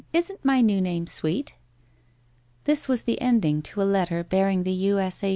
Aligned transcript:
Isn't 0.13 0.43
my 0.43 0.61
new 0.61 0.81
name 0.81 1.05
sweet?' 1.05 1.53
This 2.65 2.89
was 2.89 3.03
the 3.03 3.21
ending 3.21 3.61
to 3.61 3.83
a 3.83 3.83
letter 3.83 4.23
bearing 4.23 4.63
the 4.63 4.71
U. 4.71 4.97
S. 4.97 5.23
A. 5.23 5.29